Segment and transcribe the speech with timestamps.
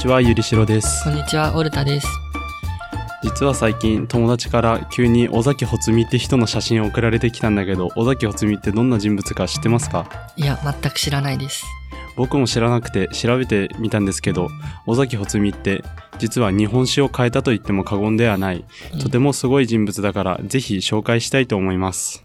[0.00, 1.04] ちはゆりしろです。
[1.04, 2.08] こんにちは、オルタです。
[3.22, 10.06] 実は最近友達から急に尾崎穂美って人の写真を送られてきたんだけど尾崎穂美ってどんな人物か知ってますか？
[10.36, 11.66] いや、全く知らないです。
[12.16, 14.48] 僕も知らなくて調べてみたんですけど
[14.86, 15.84] 尾崎穂美って
[16.18, 18.64] 実は日本史を変えたと言っても過言ではない。
[19.02, 22.24] とてもすごい人物だからぜひ紹介したいと思います。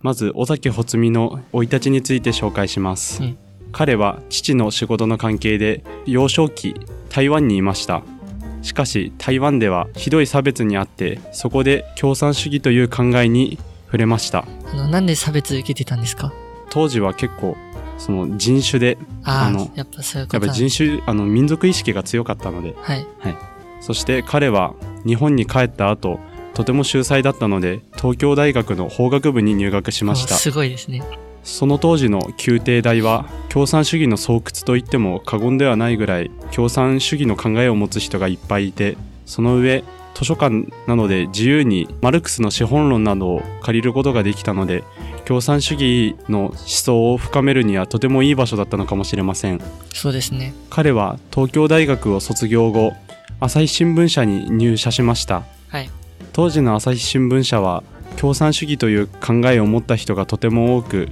[0.00, 3.38] まず尾崎穂美の生い立ちについて紹介します、うん
[3.74, 6.74] 彼は父の仕事の関係で幼少期
[7.10, 8.02] 台湾にいました。
[8.62, 14.46] しかし台湾ではひどい差別にあってそこで共産主義という考えに触れました。
[14.72, 16.32] あの、なんで差別受けてたんですか？
[16.70, 17.56] 当時は結構
[17.98, 20.36] その人種であのやっぱそういうこと。
[20.36, 22.74] やっぱり人種あの民族意識が強かったので。
[22.80, 23.06] はい。
[23.80, 26.18] そして彼は日本に帰った後
[26.54, 30.36] とても秀才だったので東京大学の法学部に入学しました。
[30.36, 31.02] おすごいですね。
[31.44, 38.96] その当時の宮廷大は共産主義の巣窟と言っても過言ではないぐらい共産主義の考えを持つ人がいっぱいいて
[39.26, 44.84] その上図書館なので自由にマルクスの資本論などを借りることができたので
[45.24, 49.60] 共産主義の思想を深めるにはとてもいい場所だったのかもしれません
[49.92, 50.54] そうですね。
[50.70, 52.92] 彼は東京大学を卒業後
[53.40, 55.90] 朝日新聞社に入社しましたはい。
[56.32, 57.82] 当時の朝日新聞社は
[58.16, 61.08] 共産主義という考えを持った人がとても多く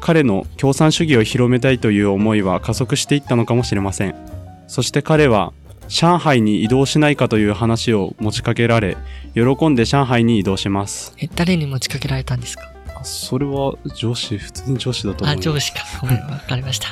[0.00, 4.14] 彼の共産主義を広めたいという思いは加速していったのかもしれません。
[4.68, 5.52] そして彼は
[5.88, 8.96] 上海に移動しないかという話を持ちかけられ
[9.34, 11.14] 喜んで上海に移動します。
[11.18, 12.70] え、誰に持ちかけられたんですか？
[13.04, 15.44] それは上司普通に上司だと思あ、います。
[15.44, 15.80] 上司か。
[16.00, 16.88] ごめん、わかりました。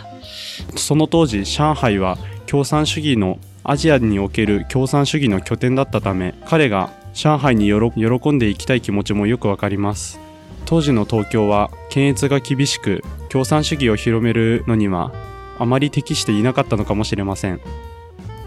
[0.77, 10.21] その当時上海は共産主義のアジアにおける共産主義の拠点だったため彼が上海に喜んでいきたい気持ちもよくわかります
[10.67, 15.13] 当時の東京は検閲が厳しく共産主義を広めるのには
[15.59, 17.61] あまり適していなかったのかもしれません。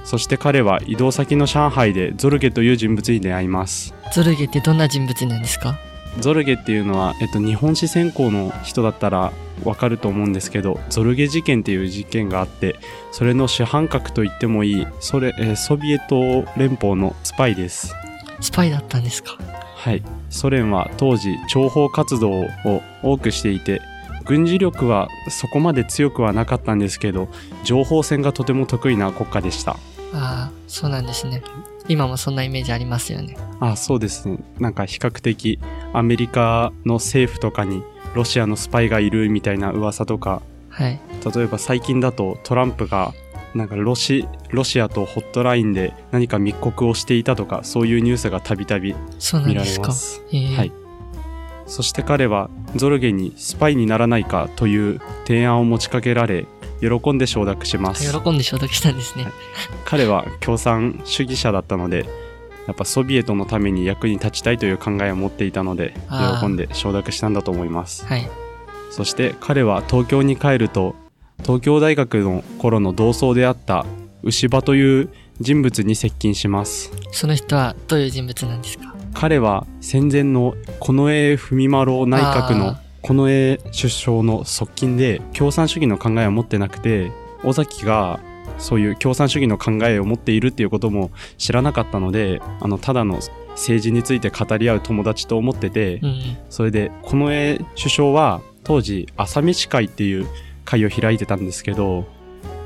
[0.03, 3.93] そして彼は移動先の上海でゾルゲという人物に出会います。
[4.13, 5.77] ゾルゲってどんな人物なんですか？
[6.19, 9.31] ゾルゲっていうのは、えっと、日本史専攻の人だったら
[9.63, 12.75] わかると思うんですけどゾルゲ事件っていう事件があって
[13.11, 17.93] それの主犯格と言ってもいいそれ、えーソビエト連邦のスパイです。
[18.39, 19.37] スパイだったんですか？
[19.77, 22.49] はいソ連は当時諜報活動を
[23.03, 23.79] 多くしていて
[24.25, 27.29] 軍事力はそこまで強くはなかったんですけど
[27.63, 29.77] 情報戦がとても得意な国家でした
[30.13, 31.43] ああ、そうなんですね。
[31.89, 33.37] 今もそんなイメージありますよね。
[33.59, 35.59] あそうですねなんか比較的
[35.93, 37.83] アメリカの政府とかに
[38.13, 40.99] ロシアのスパイがいるみたいな噂とかはい。
[41.35, 43.13] 例えば最近だとトランプが
[43.57, 48.95] なんかロシロシアとホットラインで何か密告をしていたとかそういうニュースがたびたび
[49.45, 49.63] 見ら。
[49.63, 50.21] れます。
[50.29, 50.71] えーはい
[51.69, 56.45] そして彼はゾルゲにスパイにならないかという提案を持ちかけられ
[56.79, 59.25] 喜んで承諾します喜んで承諾したんですね。
[59.25, 59.33] はい
[59.83, 62.05] 彼は共産主義者だったので
[62.67, 65.93] やっぱソビエトのために役に立ちたいという考えを持っていたので
[66.39, 68.29] 喜んで承諾したんだと思いますはい。
[68.91, 70.95] そして彼は東京に帰ると
[71.43, 73.85] 東京大学の頃の同窓であった
[74.23, 75.09] 牛場という
[75.39, 78.93] 人物に接近しますその人はどういう人物なんですか？
[79.13, 87.11] 彼は戦前の近衛文麿内閣のあ近衛首相の側近で共産主義の考えを持ってなくて
[87.43, 88.19] 尾崎が
[88.57, 93.19] そういう共産主義の考えを持っているっていうことも知らなかったのであのただの
[93.51, 96.37] 政治について語り合う友達と思ってて、うん。
[96.49, 100.27] それで近衛首相は当時朝飯会っていう
[100.67, 102.05] 会を開いてたんですけど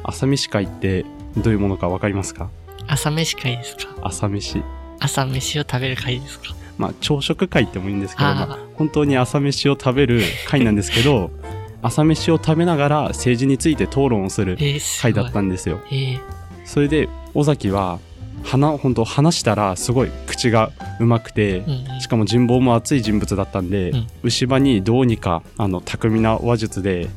[0.04, 1.06] 朝飯会って
[1.38, 2.50] どういうものか分かりますか？
[2.88, 3.88] 朝飯会ですか？
[4.02, 4.62] 朝飯。
[5.00, 6.56] 朝飯を食べる会ですか？
[6.78, 11.30] まあ朝食会ってもいいんですけどまあ、本当に朝飯を食べる会なんですけど
[11.84, 15.14] 朝飯を食べながら政治について討論をするえー、す会。
[15.14, 15.80] だったんですよ。
[15.92, 16.20] えー、
[16.66, 18.00] それで尾崎は
[18.44, 22.02] 話本当話したらすごい口がうまくてうんうん。
[22.02, 24.08] しかも人望も厚い人物だったんで、うん。
[24.24, 27.08] 牛場にどうにかあの巧みな話術で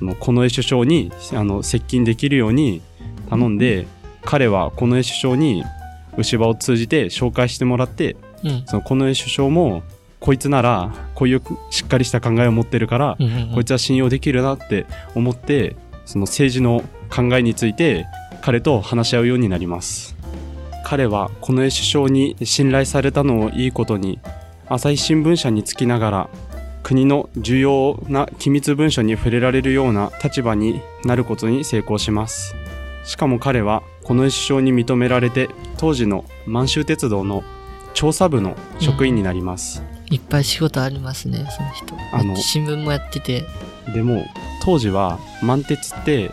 [0.00, 2.80] その近衛首相にあの接近できるように
[3.28, 3.86] 頼んで、
[4.24, 5.62] 彼は近衛首相に
[6.16, 8.62] 牛場を通じて紹介してもらってうん。
[8.66, 9.82] その近衛首相も
[10.18, 15.76] こいつならこういうしっかりした考えを持ってるから、うんうんうんこいつは信用できるなって思って
[16.06, 16.82] その政治の
[17.14, 18.06] 考えについて
[18.40, 20.16] 彼と話し合うようになります
[20.84, 24.18] 彼は近衛首相に信頼されたのをいいことに
[24.66, 26.30] 朝日新聞社につきながら
[26.82, 32.54] 国の重要な機密文書に触れられるような立場になることに成功します
[33.04, 35.48] しかも彼は近衛首相に認められて
[35.78, 37.42] 当時の満州鉄道の
[37.94, 41.94] 調査部の職員になります、いっぱい仕事ありますね、その人。
[42.12, 43.44] あの新聞もやってて、
[43.92, 44.24] でも
[44.62, 46.30] 当時は満鉄って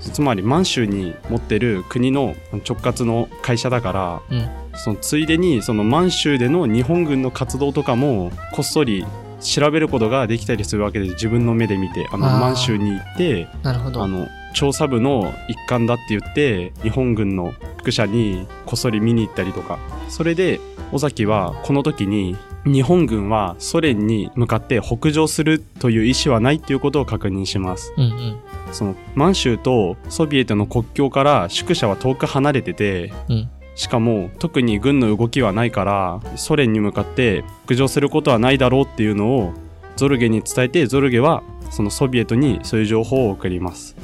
[0.00, 4.48] つまり満州に持ってる国の直轄の会社だからうん。
[4.74, 9.06] そのついでにその満州での日本軍の活動とかもこっそり
[9.40, 14.02] 調べることができたりするわけで自分の目で見てあの満州に行ってなるほど。
[14.02, 19.78] あの調査部の一環だって言って日本軍の宿舎にこっそり見に行ったりとか
[20.08, 20.60] それで
[20.92, 28.38] 尾崎はこの時に日本軍はソ連に向かって北上するという意思はないっていうことを確認しますうんうん。
[28.72, 33.50] その満州とソビエトの国境から宿舎は遠く離れててうん。
[33.76, 39.52] しかも特に軍の動きはないからソ連に向かって北上することはないだろうっていうのを
[39.96, 43.94] ゾルゲに伝えてゾルゲはそのソビエトにそういう情報を送ります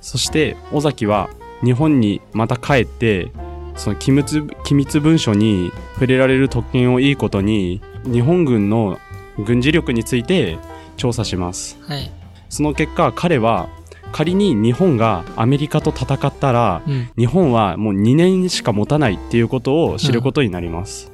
[0.00, 1.30] そして尾崎は
[1.64, 3.32] 日本にまた帰って
[3.76, 8.98] その機密機密文書に触れられる特権をいいことに日本軍の
[9.38, 10.58] 軍事力について
[10.96, 12.10] 調査しますはい。
[12.50, 13.70] その結果彼は
[14.12, 17.10] 仮に日本がアメリカと戦ったらうん。
[17.16, 21.10] 日本はもう2年しか持たないっていうことを知ることになります。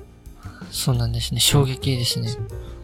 [0.71, 1.41] そうなんですね。
[1.41, 2.29] 衝撃ですね。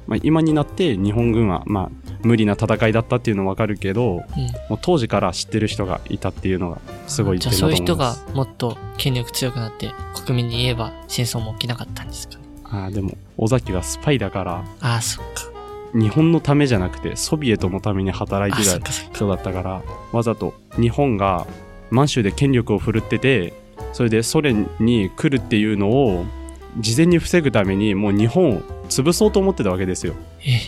[0.06, 1.90] まあ、今になって日本軍はまあ
[2.22, 4.42] 無理な戦いだったっていうのはわかるけど、うん。
[4.68, 7.96] もう当時から知ってる人がいたっていうのがすごいじゃ点だとあそういう人。
[7.96, 9.92] がもっと権力強くなって
[10.24, 12.44] 国民に言えば戦争も起きなかったんですかね。
[12.64, 15.53] あーでも尾崎はスパイだからああ、そっか。
[15.94, 18.90] 日本のためじゃなくてソビエトのために働いあてた。
[18.90, 19.82] 人だったから
[20.12, 21.46] わざと日本が
[21.90, 23.54] 満州で権力を振るってて
[23.92, 26.24] それでソ連に来るっていうのを
[26.78, 30.14] 事前に防ぐためにもう日本を潰そうと思ってたわけですよ。
[30.40, 30.60] ええ、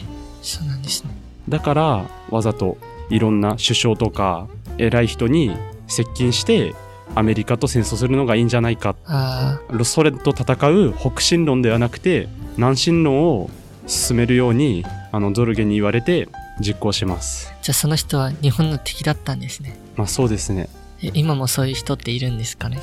[0.42, 1.10] そうなんですね。
[1.48, 2.78] だからわざと
[3.10, 4.46] いろんな首相とか
[4.78, 5.52] 偉い人に
[5.88, 6.74] 接近して
[7.14, 13.50] アメリカと戦争するのがいいんじゃないかあソ連と戦う北進論ではなくて南進論を
[13.86, 14.84] 進めるように
[15.16, 16.28] あのゾルゲに言われて
[16.60, 19.74] 実行しますあ、じゃあその人は日本の敵だったんですね。
[19.96, 20.68] まあそうですね
[21.02, 22.78] え今もそういう人っているんですかね？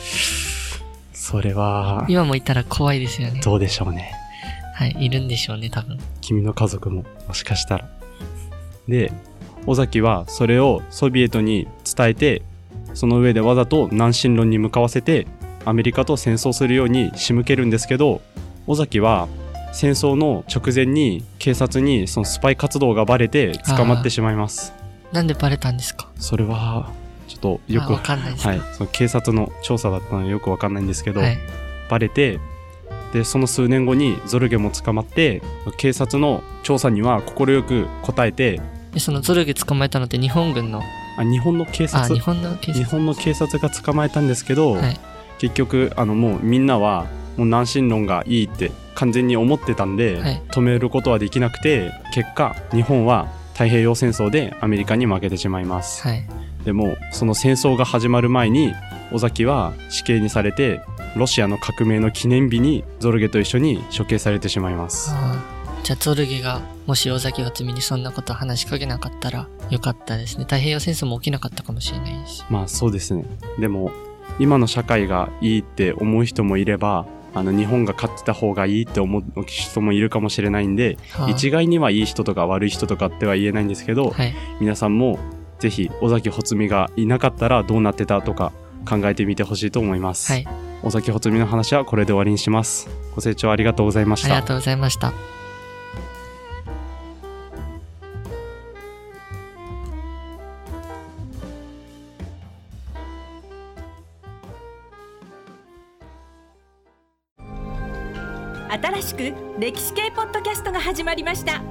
[1.13, 3.39] それは今もいたら怖いですよね。
[3.41, 4.13] どうでしょうね
[4.73, 5.99] はい、いるんでしょうね、多分。
[6.21, 7.89] 君の家族ももしかしたら
[8.87, 9.11] で
[9.67, 12.41] 尾崎はそれをソビエトに伝えて
[12.95, 15.27] その上でわざと南進論に向かわせて
[15.65, 18.21] アメリカと戦争するように仕向けるんですけど
[18.65, 19.27] 尾崎は
[19.73, 24.71] 戦争の直前に警察にそのスパイ活動がバレて捕まってしまいます。
[25.11, 26.09] なんでバレたんですか？
[26.17, 26.91] それは
[27.27, 28.49] ちょっとよくあわかんないですか。
[28.51, 31.37] はい、その警察の調査だったのでよくわかんないんですけど、はい。
[31.89, 32.39] バレて
[33.11, 35.41] でその数年後にゾルゲも捕まって
[35.77, 38.61] 警察の調査には快く答えて
[38.93, 40.81] で、そのゾルゲ捕まえたのって日本軍の、
[41.17, 42.85] あ日本の警あ、察日本の警日察。
[42.85, 44.99] 本の警察が捕まえたんですけど、はい。
[45.39, 47.07] 結局あのもうみんなは
[47.37, 56.27] もう南進論がいいって完全に思ってたんで、はい止めることはできなくて結果日本は太平洋戦争でアメリカに負けてしまいます、はい。
[56.63, 58.73] でもその戦争が始まる前に
[59.11, 60.81] 尾崎は死刑にされて
[61.15, 65.11] ロシアの革命の記念日にゾルゲと一緒に処刑されてしまいます
[65.83, 70.45] じゃあゾルゲが、もし尾崎つみにそんなこと話しかけなかったらよかったですね。
[70.45, 72.45] 太平洋戦争も起きなかったかもしれないです。
[72.49, 73.25] まあそうですね
[73.59, 73.91] でも
[74.39, 84.33] 今の社会がいいって思う人もいればあの日本が勝ってた方がいいって思う人もいるかもしれないんではあ一概にはいい人とか悪い人とかっては言えないんですけど、はい。
[84.59, 85.19] 皆さんも
[85.59, 88.51] ぜひ尾崎穂美がいなかったらどうなってたとか
[88.87, 90.47] 考えてみてほしいと思います、はい。
[90.83, 95.42] 尾崎穂美の話はこれで終わりにしますご清聴ありがとうございましたありがとうございました。
[108.73, 111.61] 新しく歴史系ポッドキャストが始まりました。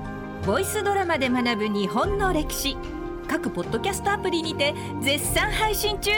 [0.46, 2.76] ボイスドラマで学ぶ日本の歴史。
[3.26, 6.12] 各ポッドキャストアプリにて絶賛配信中。